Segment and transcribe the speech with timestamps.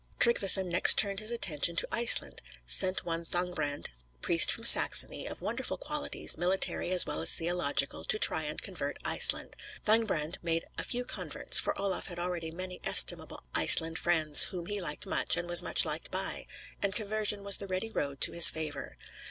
[0.17, 3.91] Tryggveson next turned his attention to Iceland, sent one Thangbrand,
[4.23, 8.97] priest from Saxony, of wonderful qualities, military, as well as theological, to try and convert
[9.05, 9.55] Iceland.
[9.85, 14.81] Thangbrand made a few converts; for Olaf had already many estimable Iceland friends, whom he
[14.81, 16.47] liked much, and was much liked by;
[16.81, 18.97] and conversion was the ready road to his favor.